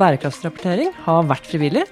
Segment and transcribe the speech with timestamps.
[0.00, 1.86] Bærekraftsrapportering har vært frivillig.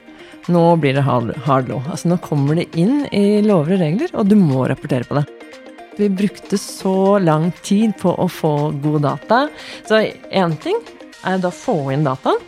[0.48, 1.82] Nå blir det hard, hard law.
[1.92, 5.26] Altså, nå kommer det inn i lover og regler, og du må rapportere på det.
[5.98, 9.42] Vi brukte så lang tid på å få gode data.
[9.88, 10.78] Så én ting
[11.26, 12.40] er da å få inn dataen.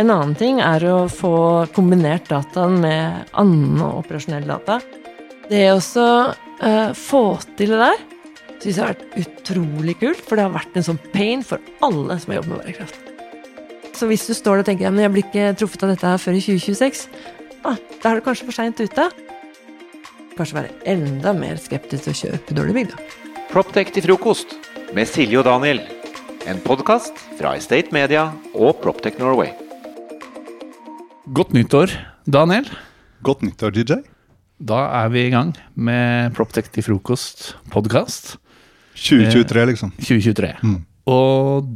[0.00, 1.34] En annen ting er å få
[1.76, 4.80] kombinert dataen med annen operasjonell data.
[5.46, 7.24] Det å uh, få
[7.54, 8.02] til det der
[8.64, 12.16] syns jeg har vært utrolig kult, for det har vært en sånn pain for alle
[12.20, 13.13] som har jobbet med bærekraft.
[14.04, 16.34] Så hvis du står og tenker at jeg blir ikke truffet av dette her før
[16.36, 17.06] i 2026,
[17.64, 19.06] ah, da er du kanskje for seint ute.
[20.36, 23.06] Kanskje være enda mer skeptisk til å kjøpe dårlig bygg, da.
[23.48, 24.52] Proptech til frokost
[24.92, 25.80] med Silje og Daniel.
[26.44, 29.54] En podkast fra Estate Media og Proptech Norway.
[31.32, 31.96] Godt nyttår,
[32.28, 32.68] Daniel.
[33.24, 34.02] Godt nyttår, DJ.
[34.60, 38.34] Da er vi i gang med Proptech til frokost-podkast.
[39.00, 39.96] 2023, liksom.
[39.96, 40.58] 2023.
[40.60, 40.82] Mm.
[41.08, 41.72] Og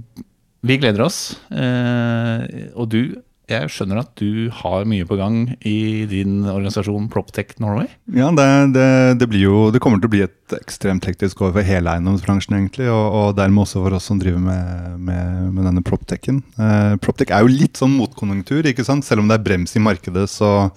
[0.67, 1.39] vi gleder oss.
[1.53, 3.01] Eh, og du,
[3.49, 7.89] jeg skjønner at du har mye på gang i din organisasjon Proptech Norway?
[8.13, 8.89] Ja, det, det,
[9.23, 12.91] det, jo, det kommer til å bli et ekstremt teknisk år for hele eiendomsbransjen, egentlig.
[12.93, 16.43] Og, og, dermed også for oss som driver med, med, med denne Proptechen.
[16.61, 19.07] Eh, Proptech er jo litt sånn motkonjunktur, ikke sant?
[19.09, 20.71] Selv om det er brems i markedet, så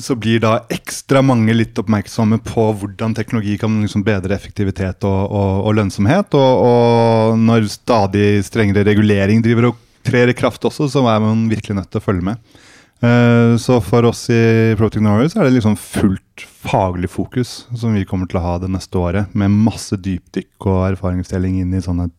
[0.00, 5.20] så blir da ekstra mange litt oppmerksomme på hvordan teknologi kan liksom bedre effektivitet og,
[5.32, 6.36] og, og lønnsomhet.
[6.36, 11.48] Og, og, når stadig strengere regulering driver og trer i kraft også, så er man
[11.50, 12.58] virkelig nødt til å følge med.
[13.00, 18.04] Eh, så for oss i Protec Norway er det liksom fullt faglig fokus som vi
[18.08, 19.32] kommer til å ha det neste året.
[19.32, 22.10] Med masse dypdykk og erfaringsdeling inn i sånne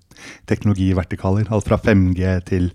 [0.49, 1.49] teknologivertikaler.
[1.53, 2.71] Alt fra 5G til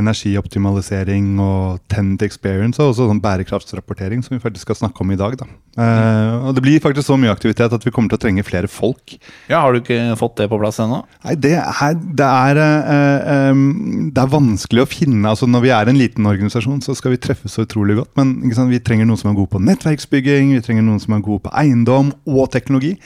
[0.00, 5.18] energioptimalisering og tenant experience, og også sånn bærekraftsrapportering, som vi faktisk skal snakke om i
[5.18, 5.36] dag.
[5.40, 5.48] Da.
[5.76, 8.68] Eh, og Det blir faktisk så mye aktivitet at vi kommer til å trenge flere
[8.68, 9.16] folk.
[9.48, 11.02] Ja, Har du ikke fått det på plass ennå?
[11.24, 15.72] Nei, det er, det, er, eh, um, det er vanskelig å finne altså Når vi
[15.74, 18.12] er en liten organisasjon, så skal vi treffes så utrolig godt.
[18.16, 21.24] Men sant, vi trenger noen som er gode på nettverksbygging, vi trenger noen som er
[21.24, 22.96] gode på eiendom og teknologi.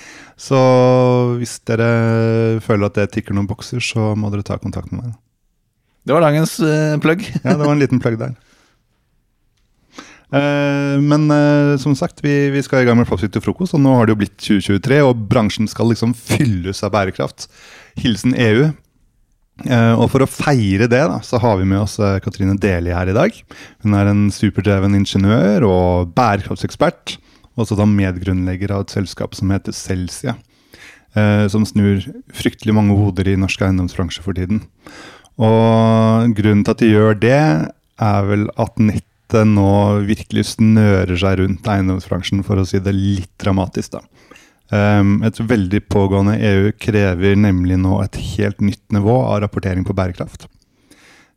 [0.40, 0.58] Så
[1.38, 5.18] hvis dere føler at det tikker noen bokser, så må dere ta kontakt med meg.
[6.06, 7.26] Det var dagens uh, plugg.
[7.44, 8.36] ja, det var en liten plugg der.
[10.30, 13.82] Uh, men uh, som sagt, vi, vi, skal i gang med Flopsitt til frokost, og
[13.82, 17.48] nå har det jo blitt 2023, og bransjen skal liksom fylles av bærekraft.
[17.98, 18.70] Hilsen EU.
[19.66, 23.10] Uh, og for å feire det, da, så har vi med oss Katrine Deli her
[23.10, 23.42] i dag.
[23.84, 27.18] Hun er en superdreven ingeniør og bærekraftsekspert.
[27.56, 30.38] Og Også da medgrunnlegger av et selskap som heter Celsia.
[31.50, 34.62] som snur fryktelig mange hoder i norsk eiendomsbransje for tiden.
[35.40, 37.42] Og grunnen til at de gjør det,
[38.00, 39.72] er vel at nettet nå
[40.08, 43.96] virkelig snører seg rundt eiendomsbransjen, for å si det litt dramatisk.
[43.96, 44.02] da.
[44.70, 49.96] Um, et veldig pågående EU krever nemlig nå et helt nytt nivå av rapportering på
[49.98, 50.46] bærekraft.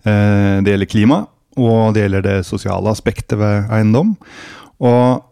[0.05, 1.19] Uh, det gjelder klima,
[1.57, 4.13] og det gjelder det sosiale aspektet ved eiendom.
[4.83, 5.23] Og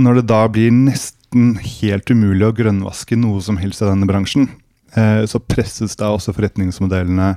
[0.00, 4.48] når det da blir nesten helt umulig å grønnvaske noe som helst i denne bransjen,
[4.94, 7.32] så presses da også forretningsmodellene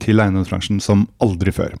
[0.00, 1.74] til eiendomsbransjen som aldri før.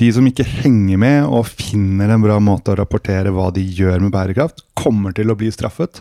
[0.00, 4.00] De som ikke henger med og finner en bra måte å rapportere hva de gjør
[4.02, 6.00] med bærekraft, kommer til å bli straffet.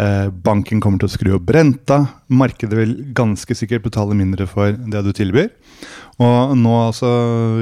[0.00, 1.98] Eh, banken kommer til å skru opp renta.
[2.32, 5.50] Markedet vil ganske sikkert betale mindre for det du tilbyr.
[6.20, 7.10] Og nå, altså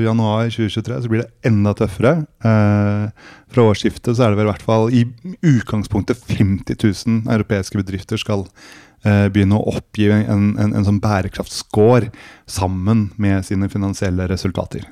[0.05, 2.15] januar 2023, så blir det enda tøffere.
[2.45, 5.07] Eh, fra årsskiftet så er det vel i hvert fall i
[5.47, 8.88] utgangspunktet 50 000 europeiske bedrifter skal Eh,
[9.33, 12.11] begynne å oppgi en, en, en sånn bærekraftscore
[12.51, 14.87] sammen med sine finansielle resultater.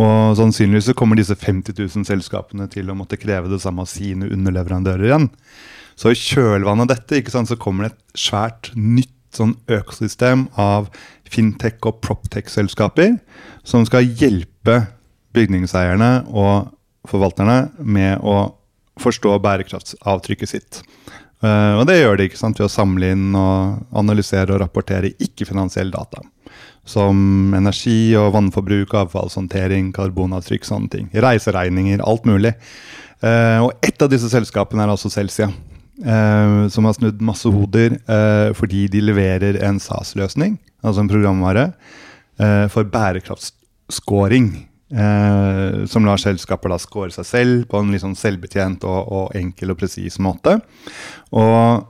[0.00, 3.90] Og Sannsynligvis så kommer disse 50 000 selskapene til å måtte kreve det samme av
[3.92, 5.28] sine underleverandører igjen.
[6.00, 10.46] Så i kjølvannet av dette ikke sant, så kommer det et svært nytt sånn økosystem
[10.60, 10.88] av
[11.32, 13.16] fintech- og proptech-selskaper
[13.68, 14.82] som skal hjelpe
[15.36, 16.72] bygningseierne og
[17.08, 18.52] forvalterne med å
[19.00, 20.82] forstå bærekraftsavtrykket sitt.
[21.42, 25.10] Uh, og det gjør de ikke sant, ved å samle inn og analysere og rapportere
[25.22, 26.22] ikke-finansiell data.
[26.86, 31.10] Som energi og vannforbruk, avfallshåndtering, karbonavtrykk, sånne ting.
[31.14, 32.54] Reiseregninger, alt mulig.
[33.22, 35.50] Uh, og ett av disse selskapene er altså Celsia.
[36.02, 37.98] Uh, som har snudd masse hoder
[38.58, 41.66] fordi de leverer en SAS-løsning, altså en programvare,
[42.72, 44.48] for bærekraftsscoring.
[44.92, 49.30] Eh, som lar selskaper da score seg selv på en litt sånn selvbetjent og, og,
[49.38, 50.58] enkel og presis måte.
[51.32, 51.88] Og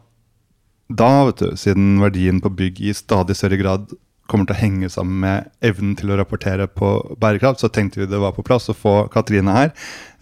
[0.92, 3.90] da, vet du, siden verdien på bygg i stadig større grad
[4.30, 8.08] kommer til å henge sammen med evnen til å rapportere på bærekraft, så tenkte vi
[8.08, 9.72] det var på plass å få Katrine her,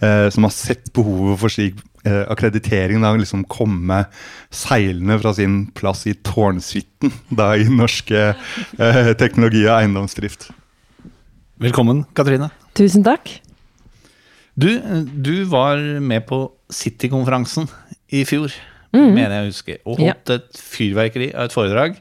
[0.01, 3.03] eh, som har sett behovet for slik eh, akkreditering.
[3.05, 4.07] da liksom komme
[4.49, 7.13] seilende fra sin plass i tårnsuiten
[7.61, 10.49] i norske eh, teknologi- og eiendomsdrift.
[11.61, 12.49] Velkommen, Katrine.
[12.79, 13.29] Tusen takk.
[14.61, 14.69] Du,
[15.13, 16.39] du var med på
[16.73, 17.69] City-konferansen
[18.13, 18.53] i fjor,
[18.95, 20.15] mener jeg å huske, og Ja.
[20.35, 21.99] et fyrverkeri av et foredrag.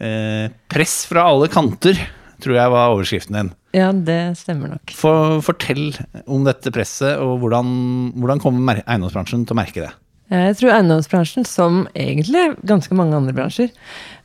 [0.00, 1.98] Eh, press fra alle kanter,
[2.40, 3.50] tror jeg var overskriften din.
[3.76, 4.90] Ja, det stemmer nok.
[4.96, 5.92] For, fortell
[6.26, 9.92] om dette presset, og hvordan, hvordan kommer mer- eiendomsbransjen til å merke det?
[10.30, 13.70] Jeg tror eiendomsbransjen, som egentlig ganske mange andre bransjer,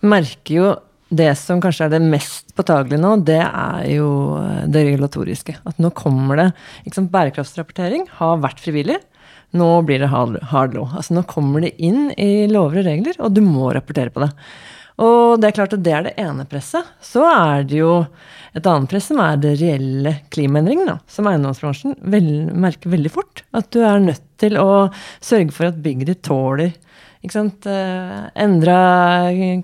[0.05, 0.75] merker jo
[1.09, 4.09] det som kanskje er det mest påtagelige nå, det er jo
[4.39, 5.57] eh, det regulatoriske.
[5.69, 6.47] At nå kommer det
[6.87, 8.97] liksom, Bærekraftsrapportering har vært frivillig.
[9.55, 10.39] Nå blir det hard,
[10.73, 10.89] law.
[10.97, 14.31] Altså nå kommer det inn i lover og regler, og du må rapportere på det.
[15.05, 16.87] Og det er klart at det er det ene presset.
[17.03, 17.99] Så er det jo
[18.55, 23.43] et annet press som er det reelle klimaendringen, som eiendomsbransjen vel, merker veldig fort.
[23.55, 24.87] At du er nødt til å
[25.19, 26.73] sørge for at bygget ditt tåler
[27.25, 27.65] ikke sant?
[27.69, 28.77] Eh, endra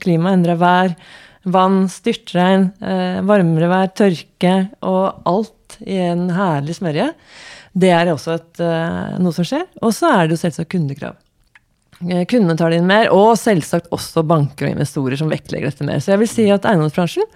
[0.01, 0.95] klima, endra vær,
[1.43, 7.11] vann, styrtregn, eh, varmere vær, tørke og alt i en herlig smørje.
[7.73, 9.65] Det er også et, eh, noe som skjer.
[9.81, 11.15] Og så er det jo selvsagt kundekrav.
[12.09, 15.85] Eh, Kundene tar det inn mer, og selvsagt også banker og investorer som vektlegger dette
[15.85, 16.01] mer.
[16.01, 17.27] Så jeg vil si at eiendomsbransjen,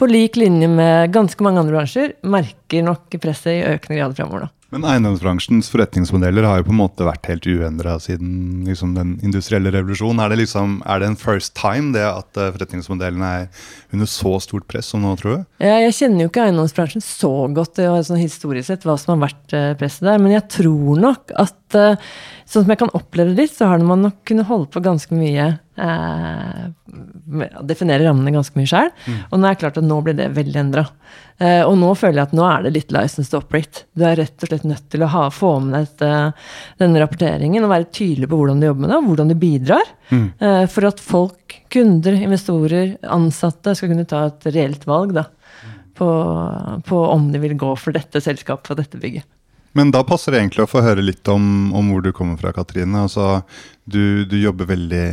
[0.00, 4.46] på lik linje med ganske mange andre bransjer, merker nok presset i økende grad framover
[4.46, 4.53] nå.
[4.72, 9.70] Men eiendomsbransjens forretningsmodeller har jo på en måte vært helt uendra siden liksom, den industrielle
[9.74, 10.22] revolusjonen.
[10.24, 13.48] Er det, liksom, er det en first time det at forretningsmodellene forretningsmodellen er
[13.94, 15.44] under så stort press som nå, tror du?
[15.62, 19.28] Ja, Jeg kjenner jo ikke eiendomsbransjen så godt var sånn historisk sett, hva som har
[19.28, 22.00] vært eh, presset der, men jeg tror nok at eh,
[22.44, 25.14] sånn som jeg kan oppleve det litt, så har man nok kunnet holde på ganske
[25.16, 26.64] mye eh,
[27.66, 28.90] definerer rammene ganske mye sjøl.
[29.30, 30.86] Og nå er det klart at nå blir det veldig endra.
[31.42, 33.84] Eh, og nå føler jeg at nå er det litt license to operate.
[33.98, 36.10] Du er rett og slett nødt til å ha, få med deg dette,
[36.82, 39.94] denne rapporteringen og være tydelig på hvordan du jobber med det, og hvordan du bidrar.
[40.38, 45.26] Eh, for at folk, kunder, investorer, ansatte skal kunne ta et reelt valg da,
[45.98, 46.10] på,
[46.86, 49.26] på om de vil gå for dette selskapet og dette bygget.
[49.74, 52.52] Men da passer det egentlig å få høre litt om, om hvor du kommer fra,
[52.54, 53.06] Katrine.
[53.06, 53.42] Altså,
[53.84, 55.06] du, du jobber veldig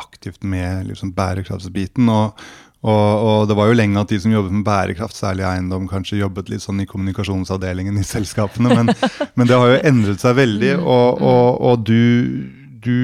[0.00, 2.08] aktivt med liksom, bærekraftsbiten.
[2.08, 2.40] Og,
[2.88, 6.22] og, og det var jo lenge at de som jobbet med bærekraft, særlig eiendom, kanskje
[6.22, 8.80] jobbet litt sånn i kommunikasjonsavdelingen i selskapene.
[8.80, 8.94] Men,
[9.36, 10.72] men det har jo endret seg veldig.
[10.80, 12.48] Og, og, og du,
[12.80, 12.96] du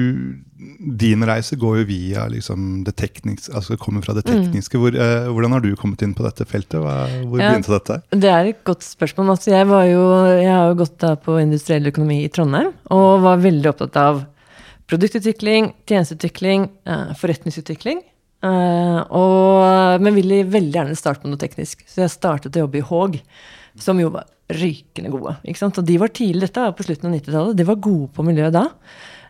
[0.79, 4.79] Din reise går jo via liksom, det tekniske, altså kommer fra det tekniske.
[4.81, 6.79] Hvor, eh, hvordan har du kommet inn på dette feltet?
[6.83, 6.95] Hva,
[7.29, 7.51] hvor Ja.
[7.53, 8.01] begynte dette?
[8.11, 9.29] Det er et godt spørsmål.
[9.35, 10.03] Altså, jeg, var jo,
[10.35, 14.25] jeg har jo gått da på industriell økonomi i Trondheim, og var veldig opptatt av
[14.87, 18.03] produktutvikling, tjenesteutvikling, eh, forretningsutvikling.
[18.45, 21.81] Eh, og, men ville veldig gjerne starte med noe teknisk.
[21.89, 23.19] Så jeg startet å jobbe i Haag,
[23.81, 25.37] som jo var rykende gode.
[25.47, 25.79] Ikke sant?
[25.81, 28.53] Og de var tidlig, dette var på slutten av 90-tallet, de var gode på miljøet
[28.53, 28.67] da.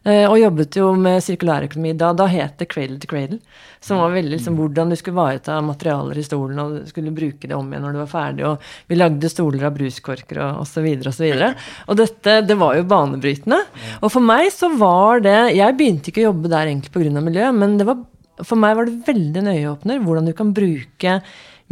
[0.06, 2.12] Eh, og jobbet jo med sirkulærøkonomi da.
[2.14, 3.40] Da het det Cradle to Cradle.
[3.82, 7.50] Som var veldig liksom hvordan du skulle ivareta materialer i stolen, og du skulle bruke
[7.50, 8.46] det om igjen når du var ferdig.
[8.46, 10.86] Og vi lagde stoler av bruskorker og osv.
[11.00, 11.52] Og, så videre.
[11.90, 13.60] og dette det var jo banebrytende.
[14.02, 17.26] Og for meg så var det Jeg begynte ikke å jobbe der egentlig pga.
[17.26, 18.06] miljø, men det var,
[18.44, 21.20] for meg var det veldig en øyeåpner hvordan du kan bruke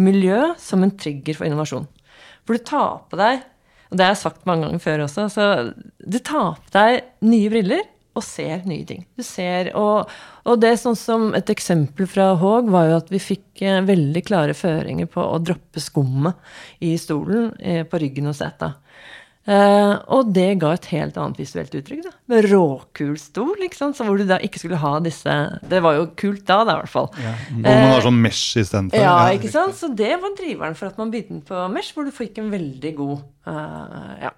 [0.01, 1.85] miljø som en trigger for innovasjon.
[2.47, 3.43] For du tar på deg
[3.93, 5.27] og det har jeg sagt mange ganger før også.
[5.29, 5.43] Så
[6.01, 7.83] du tar på deg nye briller
[8.13, 9.05] og ser nye ting.
[9.17, 10.11] Du ser, og,
[10.45, 13.81] og det er sånn som Et eksempel fra Haag var jo at vi fikk eh,
[13.85, 16.37] veldig klare føringer på å droppe skummet
[16.85, 18.75] i stolen eh, på ryggen hos seta.
[19.43, 22.03] Eh, og det ga et helt annet visuelt uttrykk.
[22.05, 23.97] da, Med råkul stol, ikke sant?
[23.97, 25.33] Så hvor du da ikke skulle ha disse
[25.67, 27.09] Det var jo kult da, da i hvert fall.
[27.11, 29.03] Og man har sånn mesh istedenfor.
[29.03, 29.75] Ja, ikke sant?
[29.79, 32.93] Så det var driveren for at man begynte på Mesh, hvor du fikk en veldig
[32.95, 34.31] god, eh, ja,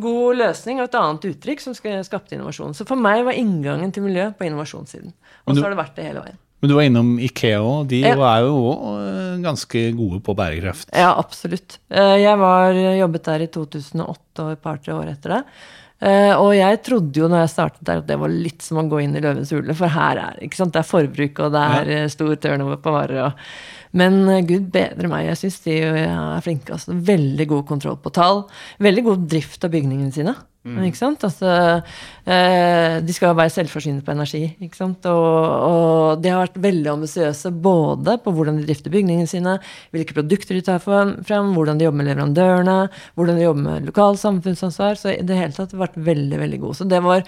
[0.00, 2.74] god løsning og et annet uttrykk som skapte innovasjon.
[2.74, 5.12] Så for meg var inngangen til miljø på innovasjonssiden.
[5.46, 6.40] Og så har det vært det hele veien.
[6.62, 7.88] Men du var innom Ikea òg.
[7.88, 8.14] De Ja.
[8.16, 10.88] er jo òg ganske gode på bærekraft.
[10.96, 11.78] Ja, absolutt.
[11.90, 15.44] Eh, Jeg var, jobbet der i 2008 og et par-tre år etter det.
[16.04, 18.88] Eh, Og jeg trodde jo når jeg startet der at det var litt som å
[18.90, 21.62] gå inn i løvens hule, for her er ikke sant, det er forbruk og det
[21.78, 22.02] er ja.
[22.12, 23.22] stor turnover på varer.
[23.28, 23.46] Og,
[23.96, 26.76] men eh, gud bedre meg, jeg syns de er flinke.
[26.76, 28.44] Altså, veldig god kontroll på tall.
[28.84, 30.36] Veldig god drift av bygningene sine.
[30.64, 31.24] Ikke sant?
[31.26, 31.48] Altså,
[32.24, 34.42] eh, de skal være selvforsynet på energi.
[34.64, 35.04] Ikke sant?
[35.10, 35.34] Og,
[35.68, 39.58] og de har vært veldig ambisiøse både på hvordan de drifter bygningene sine,
[39.92, 42.78] hvilke produkter de tar frem, hvordan de jobber med leverandørene,
[43.14, 44.96] hvordan de jobber med lokal samfunnsansvar.
[45.00, 46.80] Så i det hele tatt vært veldig, veldig gode.
[46.80, 47.26] Så det var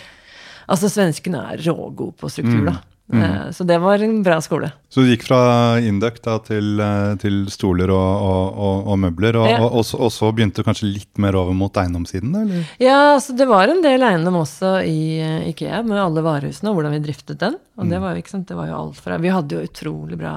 [0.67, 2.73] Altså, svenskene er rågode på struktur, da.
[3.07, 3.53] Mm.
[3.55, 4.73] Så det var en bra skole.
[4.97, 9.37] Så du gikk fra Induct da til, eh, til stoler og, og, og, og møbler,
[9.45, 9.59] Ja.
[9.85, 12.33] så, og så begynte du kanskje litt mer over mot eiendomssiden?
[12.33, 12.63] Eller?
[12.81, 16.79] Ja, altså det var en del eiendom også i eh, Ikea, med alle varehusene og
[16.79, 17.59] hvordan vi driftet den.
[17.77, 20.17] Og det var jo ikke sant, det var jo alt fra Vi hadde jo utrolig
[20.17, 20.33] bra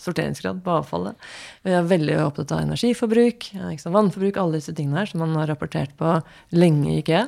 [0.00, 1.28] sorteringsgrad på avfallet.
[1.68, 5.52] Vi er veldig opptatt av energiforbruk, sant, vannforbruk, alle disse tingene her som man har
[5.52, 6.14] rapportert på
[6.56, 7.26] lenge i Ikea.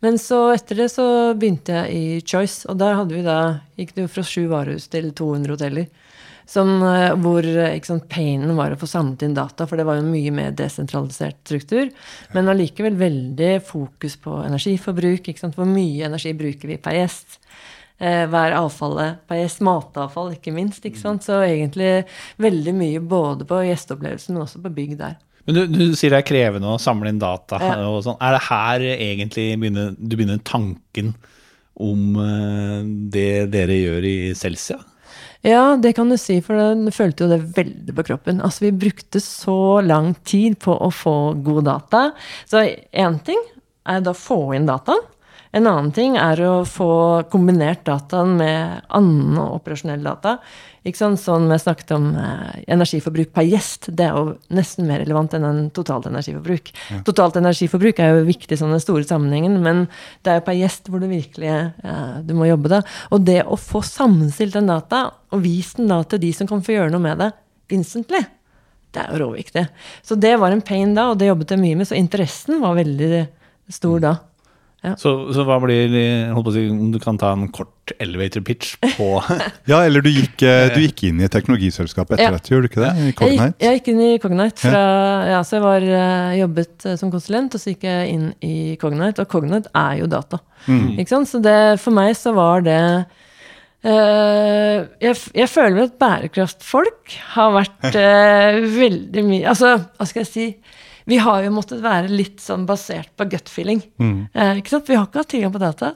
[0.00, 3.38] Men så etter det så begynte jeg i Choice, og der hadde vi da
[3.76, 5.92] gikk det jo fra sju varehus til 200 hoteller.
[6.46, 9.96] Som, eh, hvor eh, sant, painen var å få samlet inn data, for det var
[9.96, 11.88] jo mye mer desentralisert struktur.
[12.36, 15.32] Men allikevel veldig fokus på energiforbruk.
[15.40, 15.56] Sant?
[15.56, 17.40] Hvor mye energi bruker vi per gjest?
[17.96, 19.64] Eh, hva er avfallet per gjest?
[19.64, 20.84] Matavfall, ikke minst.
[20.84, 21.16] Ikke?
[21.24, 22.04] Så egentlig
[22.42, 25.16] veldig mye både på gjesteopplevelsen, men også på bygg der.
[25.48, 27.56] Men du, du sier det er krevende å samle inn data.
[27.60, 27.76] Ja.
[27.88, 28.20] og sånn.
[28.20, 31.16] Er det her egentlig begynner, du begynner tanken
[31.74, 32.16] om
[33.12, 34.78] det dere gjør i Celsia?
[35.44, 38.40] Ja, det kan du si, for den følte jo det veldig på kroppen.
[38.40, 42.04] Altså, vi brukte så lang tid på å få god data.
[42.48, 43.42] Så én ting
[43.84, 45.04] er da å få inn dataen.
[45.54, 46.90] En annen ting er å få
[47.30, 50.38] kombinert dataen med annen operasjonell data.
[50.84, 51.20] Ikke sant?
[51.22, 55.46] Sånn vi snakket om eh, energiforbruk per gjest, det er jo nesten mer relevant enn
[55.48, 56.72] en totalt energiforbruk.
[57.06, 59.86] Totalt energiforbruk er jo viktig i sånn den store sammenhengen, men
[60.26, 62.82] det er jo per gjest hvor du virkelig eh, du må jobbe da.
[63.14, 66.66] Og det å få sammenstilt den data, og vist den da til de som kan
[66.66, 67.30] få gjøre noe med det
[67.78, 68.20] instantly,
[68.94, 69.64] det er jo råviktig.
[70.04, 72.76] Så det var en pain da, og det jobbet jeg mye med, så interessen var
[72.76, 73.24] veldig
[73.72, 74.16] stor da.
[75.00, 75.88] Så, så hva blir
[76.34, 79.08] holdt på å si, Om du kan ta en kort elevator pitch på
[79.70, 82.34] Ja, eller du gikk, eh, du gikk inn i et teknologiselskap etter Ja.
[82.36, 82.92] dette, gjorde du ikke det?
[82.92, 83.64] I Cognite?
[83.64, 84.60] jeg gikk inn i Cognite.
[84.60, 84.84] Fra,
[85.30, 85.42] ja.
[85.46, 89.24] så jeg var, eh, jobbet eh, som konsulent, og så gikk jeg inn i Cognite.
[89.24, 90.40] Og Cognite er jo data.
[90.68, 91.28] Ikke sant?
[91.28, 92.80] Så det, for meg så var det
[93.84, 100.30] Uh, jeg, jeg føler at bærekraftfolk har vært uh, veldig mye Altså, hva skal jeg
[100.30, 100.46] si
[101.06, 103.82] Vi har jo måttet være litt sånn basert på gut feeling.
[104.00, 104.86] Eh, ikke sant?
[104.88, 105.90] Vi har ikke hatt tilgang på data.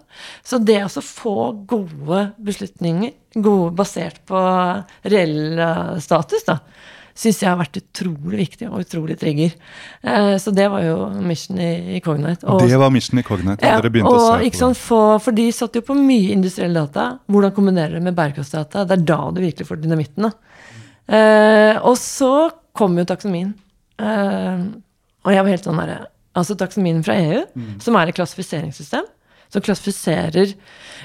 [0.44, 1.34] Så det å få
[1.70, 4.42] gode beslutninger, gode basert på
[5.08, 6.58] reell eh, status, da,
[7.18, 9.54] syns jeg har vært utrolig viktig og utrolig trigger.
[10.04, 12.44] Eh, så det var jo mission i, i Cognite.
[12.46, 13.64] Og- Det var mission i Cognite.
[13.64, 14.82] ja, dere begynte og, å se ikke på sant, det.
[14.90, 17.08] for, for de satt jo på mye industriell data.
[17.32, 18.84] Hvordan kombinerer det med bærekraftsdata?
[18.86, 20.28] Det er da du virkelig får dynamitten.
[20.28, 20.34] Da.
[21.08, 23.54] Eh, og så kom jo taksonomien.
[23.98, 24.68] Eh,
[25.28, 25.98] og jeg var helt sånn derre
[26.38, 27.38] Altså taksonomien fra EU,
[27.82, 29.06] som er et klassifiseringssystem,
[29.50, 30.52] som klassifiserer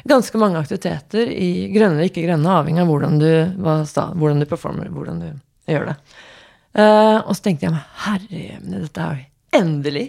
[0.06, 3.30] ganske mange aktiviteter i grønne eller ikke grønne, avhengig av hvordan du,
[3.64, 3.80] hva,
[4.20, 5.30] hvordan du performer, hvordan du
[5.72, 5.96] gjør det.
[6.78, 8.44] Uh, og så tenkte jeg meg, herre
[8.84, 10.06] dette er jo endelig.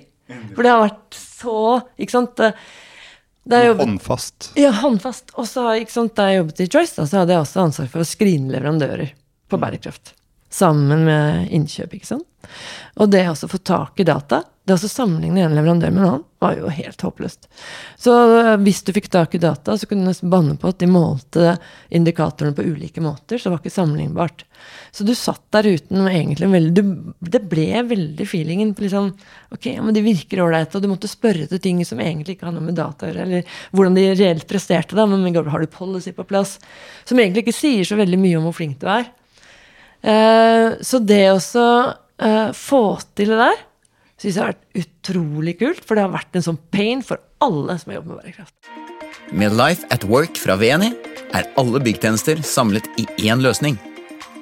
[0.57, 1.57] For det har vært så
[2.01, 2.45] Ikke sant.
[2.45, 4.51] Er jobbet, Håndfast.
[4.57, 5.33] ja, håndfast.
[5.41, 7.91] Og så ikke sant, da jeg jobbet i Choice, da, så hadde jeg også ansvar
[7.93, 9.11] for å screene leverandører
[9.49, 10.15] på bærekraft.
[10.55, 12.29] Sammen med innkjøp, ikke sant.
[13.01, 16.23] Og det å få tak i data, det å sammenligne en leverandør med en annen,
[16.41, 17.49] var jo helt håpløst.
[18.01, 20.79] Så øh, hvis du fikk tak i data, så kunne du nesten banne på at
[20.81, 21.57] de målte
[21.93, 24.45] indikatorene på ulike måter, så det var ikke sammenlignbart.
[24.95, 26.93] Så du satt der uten egentlig veldig du,
[27.35, 29.11] Det ble veldig feelingen på liksom
[29.53, 32.49] Ok, ja, men de virker ålreite, og du måtte spørre til ting som egentlig ikke
[32.49, 35.69] har noe med data å gjøre, eller hvordan de reelt presterte, da, men har du
[35.73, 36.57] policy på plass?
[37.09, 39.11] Som egentlig ikke sier så veldig mye om hvor flink du er.
[40.05, 42.83] Eh, så det å eh, få
[43.17, 43.63] til det der,
[44.21, 45.85] syns jeg har vært utrolig kult.
[45.85, 48.55] For det har vært en sånn pain for alle som har jobbet med bærekraft.
[49.35, 50.93] Med Life at Work fra VNI
[51.35, 53.79] er alle byggtjenester samlet i én løsning.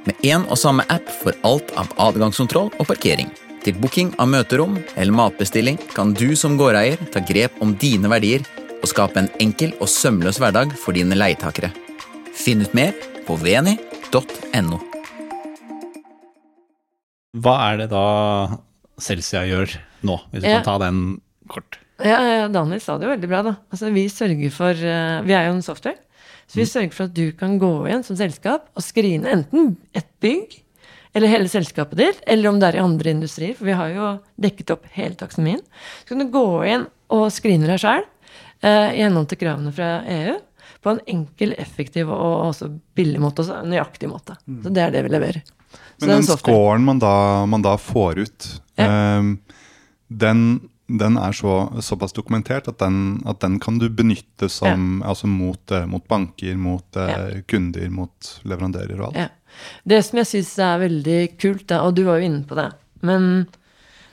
[0.09, 3.31] Med én og samme app for alt av adgangskontroll og parkering.
[3.63, 8.43] Til booking av møterom eller matbestilling kan du som gårdeier ta grep om dine verdier
[8.83, 11.71] og skape en enkel og sømløs hverdag for dine leietakere.
[12.35, 12.97] Finn ut mer
[13.29, 14.92] på vni.no.
[17.33, 18.03] Hva er det da
[19.01, 19.73] Celsia gjør
[20.05, 20.61] nå, hvis du Ja.
[20.61, 21.79] kan ta den kort?
[22.03, 23.57] Ja, ja, Daniel sa det jo veldig bra, da.
[23.73, 25.97] Altså, vi sørger for eh, Vi er jo en software.
[26.49, 30.05] Så vi sørger for at du kan gå igjen som selskap og skrine enten et
[30.21, 30.59] bygg,
[31.15, 34.21] eller hele selskapet ditt, eller om det er i andre industrier, for vi har jo
[34.41, 35.63] dekket opp hele taksonomien.
[36.05, 38.05] Så kan du gå inn og skrine deg sjøl
[38.63, 40.37] eh, i henhold til kravene fra EU.
[40.83, 44.37] På en enkel, effektiv og også billig måte, og nøyaktig måte.
[44.65, 45.43] Så det er det vi leverer.
[46.01, 48.49] Men den scoren man da, man da får ut,
[48.79, 48.87] Ja.
[48.89, 49.39] ehm,
[50.09, 50.43] den,
[50.89, 55.71] den er så, såpass dokumentert at den, at den kan du benytte som, altså mot,
[55.71, 57.41] eh, mot banker, mot ja.
[57.49, 59.17] kunder, mot leverandører og alt.
[59.17, 59.29] Ja.
[59.85, 62.71] Det som jeg syns er veldig kult, da, og du var jo inne på det
[63.05, 63.47] Men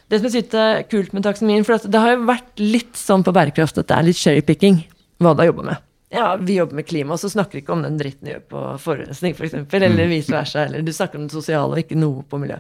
[0.10, 3.24] det som jeg synes er kult med taksonomien For det har jo vært litt sånn
[3.24, 4.82] på bærekraft at det er litt cherrypicking
[5.20, 5.86] hva du har jobba med.
[6.10, 8.46] Ja, vi jobber med klima, og så snakker vi ikke om den dritten vi gjør
[8.50, 11.82] på forurensning, f.eks., for eksempel, eller vice versa, eller du snakker om det sosiale og
[11.84, 12.58] ikke noe på miljø.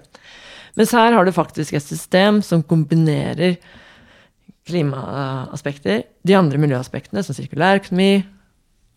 [0.77, 3.57] Mens her har du faktisk et system som kombinerer
[4.69, 8.21] klimaaspekter, de andre miljøaspektene, som sirkulærøkonomi,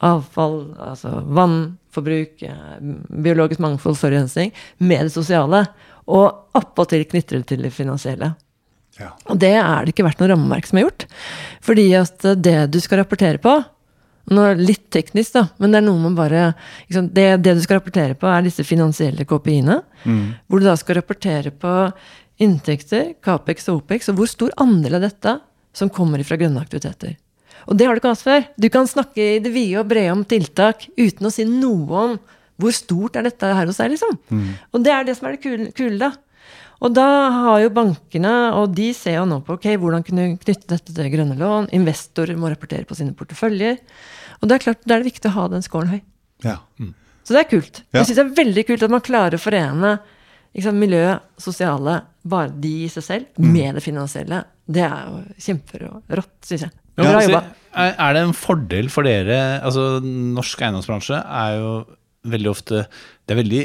[0.05, 2.79] avfall, altså vannforbruk, eh,
[3.25, 5.65] biologisk mangfold, forurensning, med det sosiale.
[6.13, 8.35] Og appåtil knytter det til det finansielle.
[9.01, 9.15] Ja.
[9.31, 11.07] Og det er det ikke vært noe rammeverk som er gjort.
[11.65, 13.63] Fordi at det du skal rapportere på
[14.31, 16.53] nå er det Litt teknisk, da, men det er noe man bare
[16.87, 19.81] liksom, det, det du skal rapportere på, er disse finansielle KPI-ene.
[20.47, 21.73] Hvor du da skal rapportere på
[22.43, 25.35] inntekter, Capex og Opex, og hvor stor andel av dette
[25.75, 27.17] som kommer fra grønne aktiviteter.
[27.71, 28.47] Og det har du ikke hatt før.
[28.59, 32.17] Du kan snakke i det vide og brede om tiltak uten å si noe om
[32.63, 34.19] hvor stort er dette her hos deg, liksom.
[34.73, 36.13] Og det er det som er det kule, kule da.
[36.83, 40.73] Og da har jo bankene, og de ser jo nå på ok, hvordan kunne knytte
[40.75, 41.71] dette til grønne lån.
[41.79, 43.79] Investorer må rapportere på sine porteføljer.
[44.41, 46.01] Og det er klart, da er det viktig å ha den scoren høy.
[46.43, 46.57] Ja.
[47.23, 47.85] Så det er kult.
[47.93, 48.01] Ja.
[48.01, 49.95] Jeg syns det er veldig kult at man klarer å forene
[50.53, 51.05] ikke sant, miljø,
[51.41, 51.95] sosiale,
[52.29, 54.43] bare de i seg selv, med det finansielle.
[54.69, 56.75] Det er jo kjemperått, syns jeg.
[56.93, 57.41] Ja, Bra altså, jobba.
[57.81, 61.71] er, er det en fordel for dere Altså, norsk eiendomsbransje er jo
[62.29, 63.63] veldig ofte Det er veldig,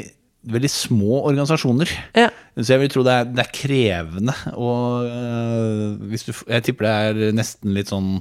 [0.54, 1.92] veldig små organisasjoner.
[2.16, 2.30] Ja.
[2.58, 6.88] Så jeg vil tro det er, det er krevende og øh, hvis du, Jeg tipper
[6.88, 6.94] det
[7.28, 8.16] er nesten litt sånn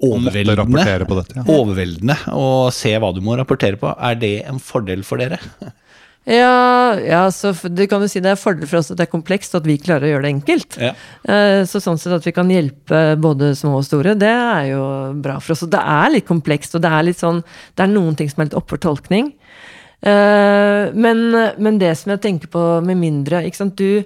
[0.00, 1.06] overveldende.
[1.08, 1.36] på dette.
[1.40, 1.44] Ja.
[1.52, 3.90] Overveldende å se hva du må rapportere på.
[3.98, 5.40] Er det en fordel for dere?
[6.28, 9.12] Ja, ja, så du kan jo si det er fordel for oss at det er
[9.14, 10.76] komplekst, og at vi klarer å gjøre det enkelt.
[10.76, 10.90] Ja.
[11.24, 14.82] Eh, Så sånn sett at vi kan hjelpe både små og store, det er jo
[15.24, 15.62] bra for oss.
[15.64, 17.40] Og det er litt komplekst, og det er litt sånn
[17.72, 19.30] Det er noen ting som er litt opp for tolkning.
[20.02, 21.24] Eh, Men,
[21.58, 23.40] men det som jeg tenker på med mindre
[23.74, 24.04] Du,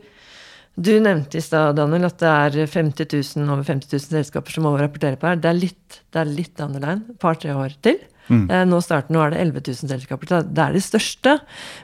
[0.76, 4.64] du nevnte i stad, Daniel, at det er 50 000, over 50 000 selskaper som
[4.64, 5.36] må rapportere på her.
[5.36, 7.04] Det er litt, det er litt underline.
[7.10, 7.98] Et par-tre år til.
[8.28, 8.46] Mm.
[8.70, 10.42] Nå, starten, nå er det 11 000 selskaper.
[10.48, 11.36] Det er det største.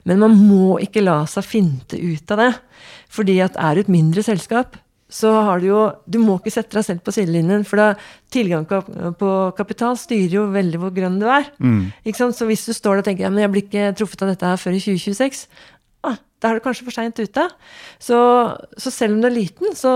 [0.08, 2.52] Men man må ikke la seg finte ut av det.
[3.12, 6.76] Fordi at er du et mindre selskap, så har du jo Du må ikke sette
[6.76, 7.88] deg selv på sidelinjen, for da
[8.34, 11.48] tilgang på, kapital styrer jo veldig hvor grønn du er.
[12.04, 12.36] Ikke sant?
[12.36, 14.50] Så hvis du står der og tenker ja, men jeg blir ikke truffet av dette
[14.50, 15.46] her før i 2026,
[16.04, 17.46] ah, da er du kanskje for seint ute.
[17.98, 18.18] Så,
[18.76, 19.94] så selv om du er liten, så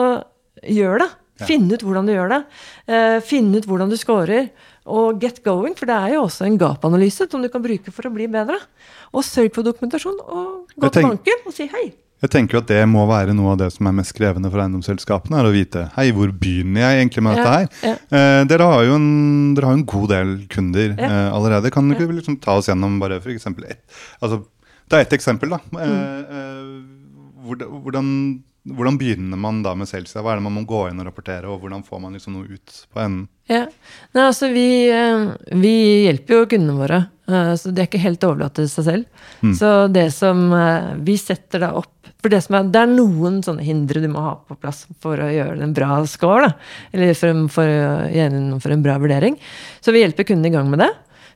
[0.64, 1.10] gjør det.
[1.48, 2.40] Finn ut hvordan du gjør det.
[2.86, 4.48] Eh, finn ut hvordan du scorer.
[4.90, 8.08] Og get going, for det er jo også en gap-analyse som du kan bruke for
[8.08, 8.56] å bli bedre.
[9.12, 11.84] Og sørg for dokumentasjon, og gå til banken og si hei.
[12.22, 14.62] Jeg tenker jo at det må være noe av det som er mest krevende for
[14.62, 15.40] eiendomsselskapene.
[15.40, 17.66] er Å vite hei, hvor begynner jeg egentlig med dette her?
[17.82, 17.94] ja.
[18.14, 19.08] Eh, dere, har jo en,
[19.56, 21.08] dere har en god del kunder Ja.
[21.10, 21.72] eh, allerede.
[21.74, 23.82] Kan dere liksom ta oss gjennom bare for eksempel ett
[24.22, 24.44] altså,
[24.88, 25.58] Det er ett eksempel, da.
[25.80, 26.24] Eh, Mm.
[26.30, 30.20] eh, hvordan, hvordan, hvordan begynner man da med Celsia?
[30.22, 32.44] Hva er det man må gå inn og rapportere, og hvordan får man liksom noe
[32.46, 33.28] ut på enden?
[33.48, 33.66] Ja.
[34.14, 38.20] Nei, altså vi, eh, vi hjelper jo kundene våre, eh, så det er ikke helt
[38.28, 39.04] overlatt til seg selv.
[39.58, 43.64] Så det som eh, vi setter da opp For det, er, det er noen sånne
[43.66, 46.52] hindre du må ha på plass for å gjøre en bra score, da.
[46.94, 49.38] Eller for, for å gjennomføre en bra vurdering.
[49.82, 50.92] Så vi hjelper kundene i gang med det.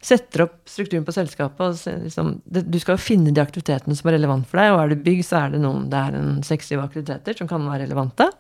[0.07, 1.83] Setter opp strukturen på selskapet.
[2.05, 4.71] liksom, det, du skal finne de aktivitetene som er relevant for deg.
[4.77, 7.67] Og er det bygg, så er det noen det er en seks-syv aktiviteter som kan
[7.67, 8.31] være relevante.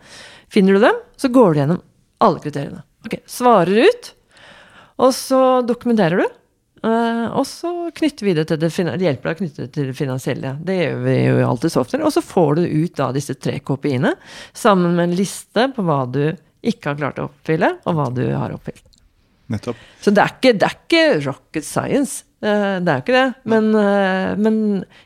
[0.53, 1.83] Finner du dem, så går du gjennom
[2.23, 2.85] alle kriteriene.
[3.07, 4.13] Ok, Svarer ut,
[5.03, 6.39] og så dokumenterer du.
[6.85, 9.97] Eh, og så knytter vi det til det, hjelper deg å knytte det til det
[9.99, 10.57] finansielle.
[10.67, 12.01] Det gjør vi jo alltid så ofte.
[12.05, 14.13] Og så får du ut da disse tre KPI-ene
[14.57, 16.25] sammen med en liste på hva du
[16.67, 18.85] ikke har klart å oppfylle, og hva du har oppfylt.
[19.53, 19.79] Nettopp.
[20.03, 22.25] Så det er ikke, det er ikke rocket science.
[22.43, 23.29] Eh, Det er jo ikke det.
[23.47, 24.57] Men, eh, men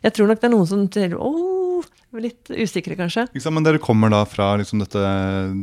[0.00, 1.84] jeg tror nok det er noen som sier oh,
[2.16, 3.28] litt usikre, kanskje.
[3.36, 5.04] Sant, men dere kommer da fra liksom dette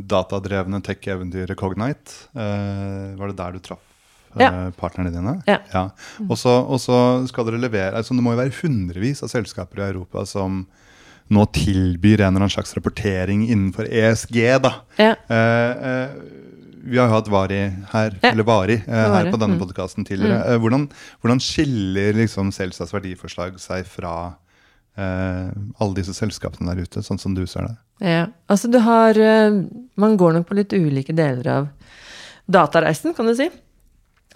[0.08, 2.30] datadrevne tech-eventyret Cognite.
[2.34, 3.87] Var det der du traff
[4.42, 4.70] Ja.
[4.78, 5.36] partnerne dine?
[5.48, 5.84] Ja.
[6.28, 6.98] Og, så, og så
[7.30, 10.66] skal dere levere altså Det må jo være hundrevis av selskaper i Europa som
[11.28, 14.38] nå tilbyr en eller annen slags rapportering innenfor ESG.
[14.64, 14.74] da.
[14.96, 15.14] Ja.
[15.28, 16.08] Eh, eh,
[16.88, 17.60] vi har jo hatt Vari
[17.92, 18.30] her, Ja.
[18.30, 19.60] eller Vari, eh, her på denne mm.
[19.60, 20.40] podkasten tidligere.
[20.46, 20.88] Eh, hvordan,
[21.20, 24.36] hvordan skiller liksom Celsas verdiforslag seg fra
[24.96, 27.76] eh, alle disse selskapene der ute, sånn som du ser det?
[28.00, 29.50] Ja, altså du har eh,
[29.98, 31.68] Man går nok på litt ulike deler av
[32.48, 33.50] datareisen, kan du si.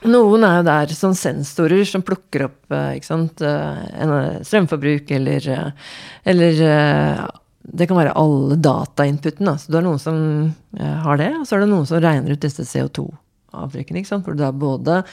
[0.08, 5.90] Noen er jo der som sensorer som plukker opp eh, sant, eh, strømforbruk eller, eh,
[6.32, 7.22] eller eh,
[7.62, 9.46] Det kan være alle datainputen.
[9.46, 9.54] da.
[9.56, 10.16] Så du har noen som
[10.78, 14.02] eh, har det, og så er det noen som regner ut disse CO2-avtrykkene.
[14.02, 14.26] ikke sant?
[14.26, 15.04] Hvor du da både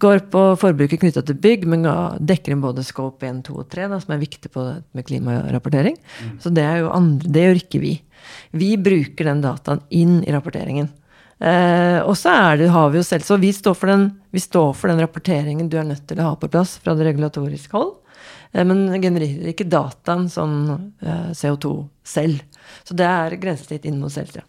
[0.00, 1.84] går på forbruket knytta til bygg, men
[2.24, 5.04] dekker inn både scope 1, 2 og 3, da, som er viktig på det med
[5.10, 6.00] klimarapportering.
[6.40, 7.92] Så det er jo andre, det gjør ikke vi.
[8.56, 10.88] Vi bruker den dataen inn i rapporteringen.
[11.42, 14.38] Eh, og så er det, har vi jo selv Så vi står, for den, vi
[14.38, 17.74] står for den rapporteringen du er nødt til å ha på plass fra det regulatoriske
[17.74, 17.96] hold.
[18.52, 20.56] Eh, men genererer ikke dataen sånn
[21.02, 21.74] eh, CO2
[22.06, 22.44] selv.
[22.86, 24.46] Så det er grensesnitt inn mot selvtida.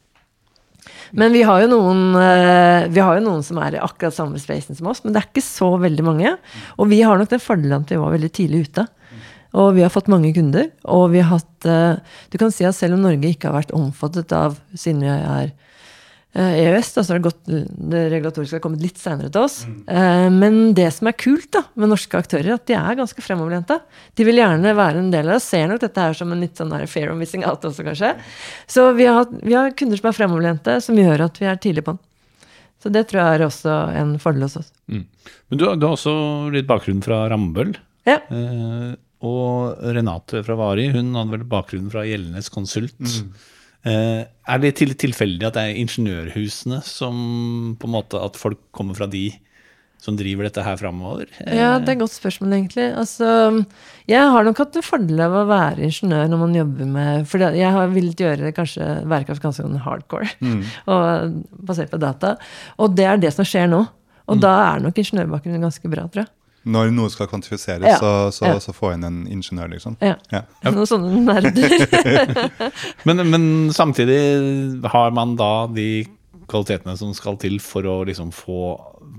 [1.15, 4.77] Men vi har, noen, eh, vi har jo noen som er i akkurat samme spacen
[4.77, 6.35] som oss, men det er ikke så veldig mange.
[6.77, 8.87] Og vi har nok den fordelen at vi var veldig tidlig ute.
[9.53, 10.71] Og vi har fått mange kunder.
[10.89, 12.01] Og vi har hatt eh,
[12.33, 15.53] Du kan si at selv om Norge ikke har vært omfattet av, siden vi er
[16.33, 17.43] EØS, da, så har det, gått,
[17.93, 19.59] det regulatoriske har kommet litt senere til oss.
[19.69, 20.37] Mm.
[20.41, 23.77] Men det som er kult da, med norske aktører, at de er ganske fremoverlente.
[24.17, 25.43] De vil gjerne være en del av det.
[25.45, 28.15] Ser nok dette her som en litt sånn der fair of missing out også, kanskje.
[28.65, 31.85] Så vi har, vi har kunder som er fremoverlente, som gjør at vi er tidlig
[31.85, 32.01] på den.
[32.83, 34.73] Så det tror jeg er også en fordel hos oss.
[34.91, 35.05] Mm.
[35.53, 36.17] Men du, har- du har også
[36.51, 37.75] litt bakgrunn fra Rambøll.
[38.09, 38.17] Ja.
[38.33, 38.89] Eh,
[39.23, 42.97] og Renate fra Vari, hun hadde vel bakgrunn fra Gjeldenes Konsult.
[42.99, 43.51] Eh,
[43.91, 47.17] er det til, tilfeldig at det er ingeniørhusene som
[47.79, 49.27] på en måte At folk kommer fra de
[50.03, 51.29] som driver dette her framover?
[51.47, 52.89] Ja, det er et godt spørsmål, egentlig.
[52.99, 53.27] Altså,
[54.09, 57.45] jeg har nok hatt en fordel av å være ingeniør når man jobber med For
[57.45, 60.57] jeg har villet gjøre kanskje bærekraft ganske hardcore, hardcore,
[60.91, 61.37] og
[61.69, 62.35] basert på data.
[62.83, 63.85] Og det er det som skjer nå.
[64.31, 66.31] Og da er nok ingeniørbakgrunnen ganske bra, tror jeg.
[66.65, 67.97] Når noe skal kvantifiseres, Ja.
[67.99, 68.59] så, så, Ja.
[68.63, 69.97] så få inn en ingeniør, liksom.
[69.99, 70.15] Ja.
[70.31, 70.43] Ja.
[70.71, 72.71] Noen sånne nerder.
[73.07, 73.43] Men, men
[73.75, 74.19] samtidig
[74.93, 76.05] har man da de
[76.47, 78.57] kvalitetene som skal til for å liksom få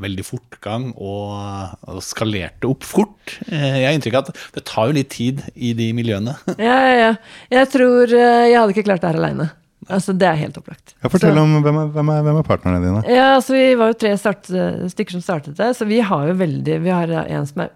[0.00, 3.36] veldig fortgang og, og skalert opp fort.
[3.46, 6.34] Eh, Jeg har inntrykk av at det tar jo litt tid i de miljøene.
[6.58, 7.12] ja, ja, ja.
[7.60, 9.50] Jeg tror eh, jeg hadde ikke klart det her aleine.
[9.88, 10.94] Altså, det er helt opplagt.
[11.02, 13.02] Ja, fortell Så- om hvem er, hvem, er, hvem er partnerne dine.
[13.12, 14.48] Ja, altså Vi var jo tre start,
[14.92, 17.70] stykker som startet det, så vi har jo veldig Vi har en som er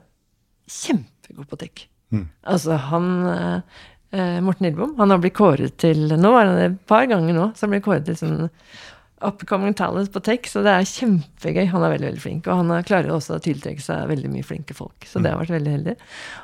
[0.68, 1.87] kjempegod på tech.
[2.12, 2.27] Mm.
[2.47, 3.61] Altså han eh,
[4.16, 7.35] eh, Morten Lillebom, han har blitt kåret til Nå var han det et par ganger
[7.37, 8.49] nå, så han ble kåret til sånn
[9.24, 11.66] upcoming talent på tech, så det er kjempegøy.
[11.72, 14.44] Han er veldig veldig flink, og han er- klarer også å tiltrekke seg veldig mye
[14.46, 15.07] flinke folk.
[15.07, 15.96] Så det har vært veldig heldig.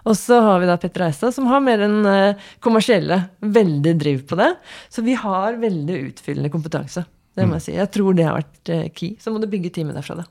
[0.06, 4.26] Og så har vi da Petter Eistad, som har mer den eh, kommersielle, veldig driv
[4.26, 4.56] på det.
[4.90, 7.04] Så vi har veldig utfyllende kompetanse.
[7.34, 7.72] Det må jeg si.
[7.78, 9.16] Jeg tror det har vært eh, key.
[9.18, 10.24] Så må du bygge teamet derfra, da.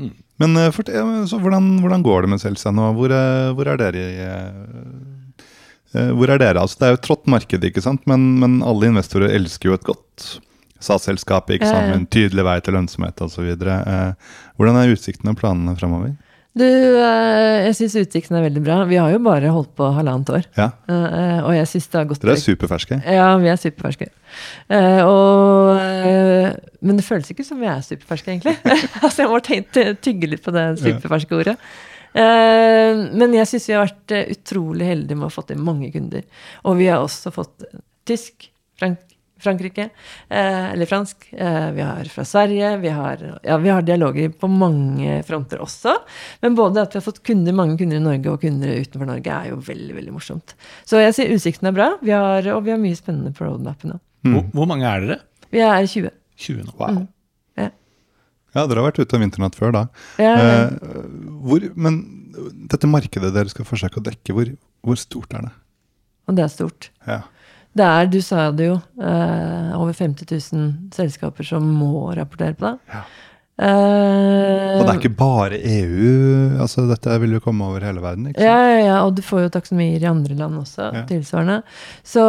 [0.00, 2.92] Eh, fort- ja, men så hvordan, hvordan går det med Celsa nå?
[2.96, 6.60] Hvor, eh, hvor er dere i eh, eh, Hvor er dere?
[6.62, 8.06] Altså, det er jo et trått marked, ikke sant?
[8.06, 10.40] Men, men alle investorer elsker jo et godt
[10.82, 13.48] SAS-selskap, ikke sammen, tydelig vei til lønnsomhet osv.
[13.54, 16.14] Eh, hvordan er utsiktene og planene framover?
[16.52, 18.80] Du, eh, jeg syns utsiktene er veldig bra.
[18.88, 20.48] Vi har jo bare holdt på halvannet år.
[20.58, 22.98] Ja, eh, og jeg syns det har gått dere er superferske.
[23.06, 24.10] Ja, vi er superferske.
[25.06, 25.80] Og,
[26.82, 28.58] men det føles ikke som vi er superferske, egentlig.
[29.04, 29.40] altså, jeg må
[30.04, 31.56] tygge litt på det superferske ordet.
[32.12, 36.26] Men jeg syns vi har vært utrolig heldige med å ha fått inn mange kunder.
[36.68, 37.64] Og vi har også fått
[38.04, 39.00] tysk, Frank
[39.42, 39.88] Frankrike,
[40.28, 41.28] eh, eller fransk.
[41.32, 42.70] Eh, vi har fra Sverige.
[42.82, 45.96] Vi har, ja, vi har dialoger på mange fronter også.
[46.42, 49.34] Men både at vi har fått kunder, mange kunder i Norge og kunder utenfor Norge,
[49.34, 50.54] er jo veldig veldig morsomt.
[50.88, 53.94] Så jeg sier utsikten er bra, vi har, og vi har mye spennende på roadmapen
[53.94, 54.00] nå.
[54.22, 55.18] Hvor, hvor mange er dere?
[55.52, 56.12] Vi er 20.
[56.46, 56.76] 20 nå.
[56.78, 57.02] Wow.
[57.58, 57.70] Ja.
[58.52, 59.86] Ja, dere har vært ute av vinternatt før da.
[60.20, 60.54] Ja, ja.
[60.68, 61.08] Eh,
[61.42, 61.98] hvor, men
[62.70, 64.52] dette markedet dere skal forsøke å dekke, hvor,
[64.84, 65.52] hvor stort er det?
[66.30, 66.90] Og det er stort.
[67.08, 67.22] Ja.
[67.74, 72.66] Det er, du sa det jo, eh, over 50 000 selskaper som må rapportere på
[72.68, 72.78] det.
[72.92, 73.04] Ja.
[73.62, 78.30] Eh, Og det er ikke bare EU, altså dette vil jo komme over hele verden,
[78.30, 78.48] ikke sant?
[78.48, 81.02] Ja, ja, ja, og du får jo taksonomier i andre land også, Ja.
[81.06, 81.58] tilsvarende.
[82.02, 82.22] Så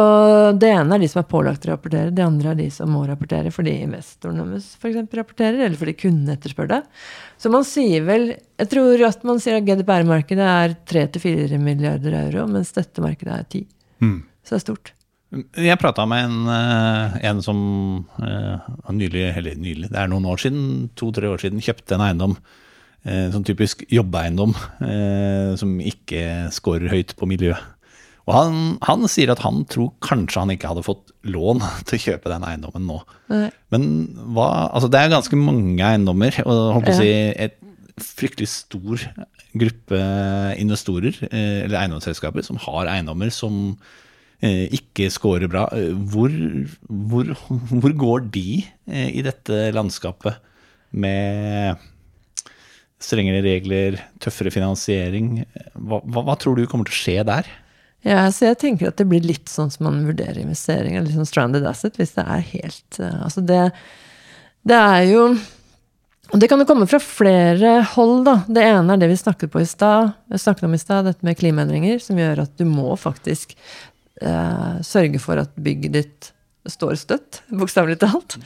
[0.60, 3.04] det ene er de som er pålagt å rapportere, det andre er de som må
[3.08, 4.96] rapportere fordi investorene deres f.eks.
[5.12, 6.82] rapporterer, eller fordi kundene etterspør det.
[7.38, 12.46] Så man sier vel Jeg tror at man sier at GDPR-markedet er 3-4 milliarder euro,
[12.46, 13.66] mens dette markedet er 10.
[14.00, 14.22] Mm.
[14.44, 14.92] Så det er stort.
[15.34, 17.58] Jeg prata med en, eh, en som
[18.22, 22.36] eh, nylig, eller nylig, det er noen år siden, to-tre år siden, kjøpte en eiendom.
[23.04, 24.54] eh, Sånn typisk jobbeeiendom
[25.60, 27.60] som ikke scorer høyt på miljøet.
[28.24, 28.54] Og han,
[28.86, 32.46] han sier at han tror kanskje han ikke hadde fått lån til å kjøpe den
[32.48, 33.02] eiendommen nå.
[33.32, 33.50] Nei.
[33.74, 33.84] Men
[34.32, 37.58] hva, altså det er ganske mange eiendommer, og holdt på å si et
[38.00, 39.02] fryktelig stor
[39.54, 40.00] gruppe
[40.58, 43.76] investorer, eller eiendomsselskaper, som har eiendommer som
[44.42, 45.68] ikke scorer bra.
[45.72, 46.32] Eh, Hvor,
[46.88, 47.30] hvor,
[47.80, 50.40] hvor går de eh, i dette landskapet
[50.94, 51.76] med
[53.02, 55.44] strengere regler, tøffere finansiering?
[55.74, 57.50] Hva, hva, hva tror du kommer til å skje der?
[58.04, 61.28] Ja, så jeg tenker at det blir litt sånn som man vurderer investeringer, litt sånn
[61.28, 63.62] stranded asset, hvis det er helt eh, Altså det,
[64.68, 65.22] det er jo
[66.34, 68.34] Og det kan jo komme fra flere hold, da.
[68.44, 71.38] Det ene er det vi snakket på i sted, snakket om i stad, dette med
[71.40, 73.56] klimaendringer, som gjør at du må faktisk
[74.22, 76.30] eh, sørge for at bygget ditt
[76.70, 78.38] står støtt, bokstavelig talt.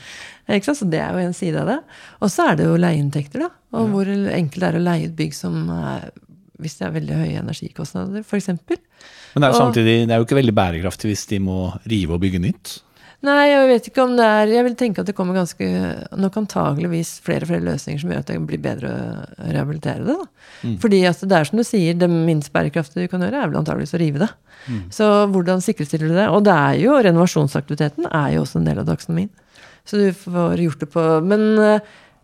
[0.65, 1.77] Så det er jo en side av det.
[2.25, 3.51] Og så er det jo leieinntekter, da.
[3.77, 6.09] Og hvor enkelt det er å leie et bygg som er,
[6.59, 8.49] hvis det er veldig høye energikostnader, f.eks.
[8.49, 11.59] Men det er jo Og- samtidig det er jo ikke veldig bærekraftig hvis de må
[11.85, 12.79] rive og bygge nytt.
[13.27, 15.65] Nei, jeg vet ikke om det er Jeg vil tenke at det kommer ganske
[16.15, 20.15] Nok antageligvis flere og flere løsninger som gjør at det blir bedre å rehabilitere det.
[20.15, 20.27] da.
[20.79, 23.59] Fordi at det er som du sier, det minst bærekraftige du kan gjøre, er vel
[23.59, 24.29] antageligvis å rive det.
[24.95, 25.05] Så
[25.35, 26.29] hvordan sikkerstiller du det?
[26.31, 29.29] Og det er jo renovasjonsaktiviteten er jo også en del av taksonomien.
[29.83, 31.45] Så du får gjort det på Men,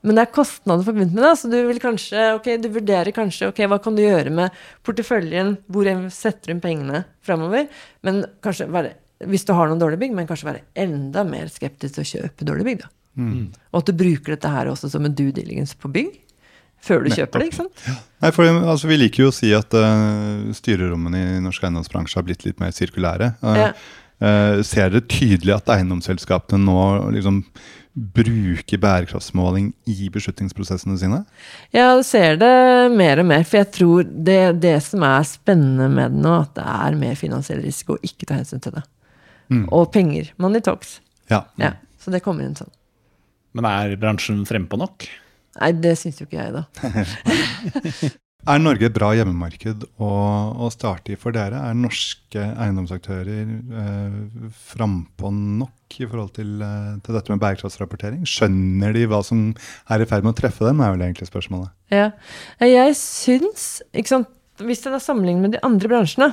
[0.06, 1.38] men det er kostnader forbundet med det.
[1.42, 5.58] Så du vil kanskje, ok, du vurderer kanskje ok, hva kan du gjøre med porteføljen,
[5.68, 7.68] hvor setter du inn pengene framover?
[8.06, 11.96] Men kanskje være, hvis du har noen dårlige bygg, men kanskje være enda mer skeptisk
[11.96, 12.84] til å kjøpe dårlige bygg.
[12.84, 12.92] da.
[13.72, 16.18] Og at du bruker dette her også som en due diligence på bygg.
[16.86, 17.86] Før du kjøper det, ikke sant?
[18.22, 22.26] Nei, for altså, Vi liker jo å si at uh, styrerommene i norsk eiendomsbransje har
[22.28, 23.32] blitt litt mer sirkulære.
[23.42, 23.72] Uh, Ja.
[24.22, 26.78] uh, ser dere tydelig at eiendomsselskapene nå
[27.16, 27.42] liksom
[27.96, 31.22] bruker bærekraftsmåling i beslutningsprosessene sine?
[31.74, 32.52] Jeg ser det
[32.92, 36.54] mer og mer, for jeg tror det, det som er spennende med det nå, at
[36.60, 38.84] det er mer finansiell risiko å ikke ta hensyn til det.
[39.72, 40.32] Og penger.
[40.42, 41.00] Money talks.
[41.32, 41.44] Ja.
[41.62, 42.72] Ja, så det kommer inn sånn.
[43.56, 45.08] Men er bransjen frempå nok?
[45.56, 48.12] Nei, det syns jo ikke jeg, da.
[48.46, 50.08] Er Norge et bra hjemmemarked å,
[50.62, 51.58] å starte i for dere?
[51.66, 54.20] Er norske eiendomsaktører eh,
[54.70, 58.22] frampå nok i forhold til, eh, til dette med bærekraftsrapportering?
[58.30, 59.48] Skjønner de hva som
[59.90, 61.74] er i ferd med å treffe dem, er vel egentlig spørsmålet.
[61.90, 62.12] Ja.
[62.62, 63.66] Jeg syns,
[63.98, 64.30] ikke sant,
[64.62, 66.30] hvis det er sammenlignet med de andre bransjene,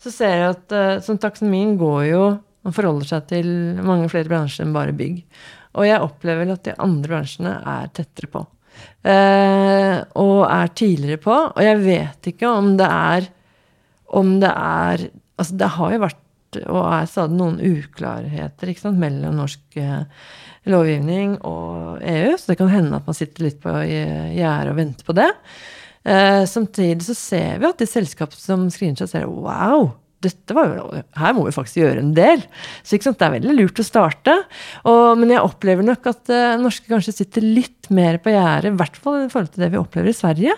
[0.00, 2.22] så ser jeg at uh, taksonomien går jo
[2.60, 3.50] og forholder seg til
[3.84, 5.22] mange flere bransjer enn bare bygg.
[5.78, 8.42] Og jeg opplever at de andre bransjene er tettere på.
[9.04, 11.36] Eh, og er tidligere på.
[11.50, 13.28] Og jeg vet ikke om det er
[14.16, 15.02] Om det er
[15.38, 16.26] Altså, det har jo vært
[16.66, 20.00] og er stadig noen uklarheter sant, mellom norsk eh,
[20.66, 25.06] lovgivning og EU, så det kan hende at man sitter litt på gjerdet og venter
[25.06, 25.28] på det.
[26.08, 30.74] Eh, samtidig så ser vi at de selskapene som screener seg, ser wow, dette var
[30.76, 32.42] jo, her må vi faktisk gjøre en del.
[32.84, 34.34] Så sant, det er veldig lurt å starte.
[34.84, 38.78] Og, men jeg opplever nok at uh, norske kanskje sitter litt mer på gjerdet, i
[38.78, 40.54] hvert fall i forhold til det vi opplever i Sverige.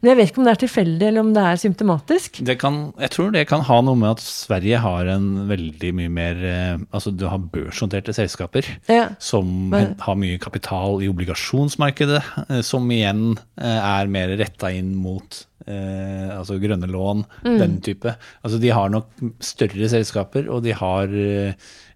[0.00, 2.38] Men jeg vet ikke om det er tilfeldig, eller om det er symptomatisk.
[2.46, 6.12] Det kan, jeg tror det kan ha noe med at Sverige har en veldig mye
[6.12, 9.08] mer eh, Altså du har børsnoterte selskaper Ja.
[9.18, 15.42] som Men- har mye kapital i obligasjonsmarkedet, eh, som igjen er mer retta inn mot
[15.68, 17.58] eh, altså grønne lån, Mm.
[17.60, 18.14] den type.
[18.42, 21.52] Altså de har nok større selskaper, og de har eh,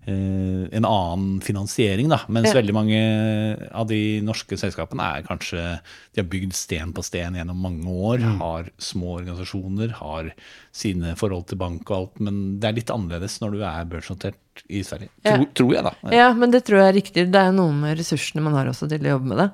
[0.07, 2.21] en annen finansiering, da.
[2.29, 2.57] Mens Ja.
[2.61, 5.81] veldig mange av de norske selskapene er kanskje
[6.15, 8.38] De har bygd sten på sten gjennom mange år, Mm.
[8.41, 10.33] har små organisasjoner, har
[10.73, 14.35] sine forhold til bank og alt, men det er litt annerledes når du er børsnotert
[14.69, 15.09] i Sverige.
[15.25, 15.37] Ja.
[15.38, 15.95] Tror, tror jeg, da.
[16.11, 17.31] Ja, men det tror jeg er riktig.
[17.33, 19.51] Det er noe med ressursene man har også til å jobbe med det.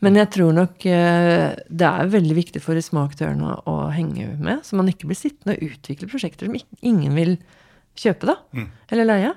[0.00, 4.36] Men jeg tror nok eh, det er veldig viktig for de små aktørene å henge
[4.40, 7.38] med, så man ikke blir sittende og utvikle prosjekter som ingen vil
[7.94, 8.36] kjøpe, da.
[8.90, 9.32] Eller leie.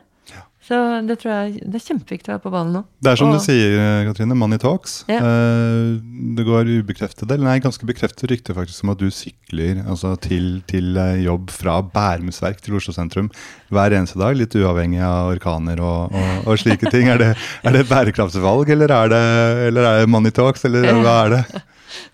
[0.63, 2.81] Så det tror jeg det er kjempeviktig å være på ballen nå.
[3.03, 5.03] Det er som Og- du sier, Katrine, money talks.
[5.11, 5.17] Ja.
[5.19, 5.99] Eh,
[6.37, 10.61] det går ubekreftede, eller nei, ganske bekreftet rykte faktisk om at du sykler altså, til,
[10.71, 13.27] til eh, jobb fra Bærumsverk til Oslo sentrum
[13.73, 17.09] hver eneste dag, litt uavhengig av orkaner og, og, og slike ting.
[17.11, 17.29] Er det,
[17.63, 19.21] er det et bærekraftsvalg, eller er det,
[19.67, 21.43] eller er det money talks, eller hva er det?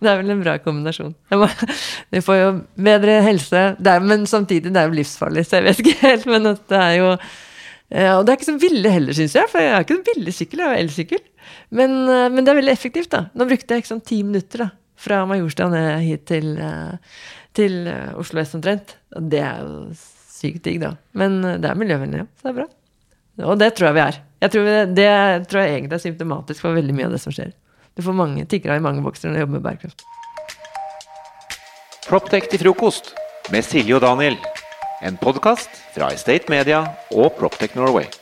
[0.03, 1.13] Det er vel en bra kombinasjon.
[2.11, 2.47] Vi får jo
[2.83, 6.25] bedre helse, det er, men samtidig det er jo livsfarlig, så jeg vet ikke helt.
[6.27, 7.13] Men at det er jo
[7.89, 10.33] Og det er ikke så ville heller, syns jeg, for jeg har ikke en ville
[10.35, 11.21] sykkel, jeg har elsykkel.
[11.69, 13.25] Men, eh, men det er veldig effektivt, da.
[13.33, 17.21] Nå brukte jeg ikke sånn ti minutter da, fra Majorstua hit til, eh,
[17.57, 18.95] til eh, Oslo S omtrent.
[19.17, 20.93] Og det er jo sykt digg, da.
[21.17, 22.29] Men eh, det er miljøvennlig, ja.
[22.37, 22.67] Så det er bra.
[23.49, 24.21] Og det tror jeg vi er.
[24.43, 25.09] Jeg tror vi, det
[25.51, 27.53] tror jeg egentlig er symptomatisk for veldig mye av det som skjer.
[27.95, 30.05] Du får mange tiggere i mange bokser når du jobber med bærekraft.
[32.09, 33.13] Proptech til frokost
[33.53, 34.39] med Silje og Daniel.
[35.01, 36.81] En podkast fra Estate Media
[37.15, 38.18] og Proptech Norway.